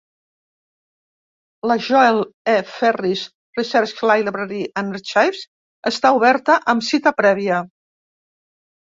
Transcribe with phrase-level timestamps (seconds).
[1.71, 2.15] La Joel
[2.53, 2.55] E.
[2.77, 3.21] Ferris
[3.59, 5.43] Research Library and Archives
[5.91, 7.61] està oberta amb cita prèvia.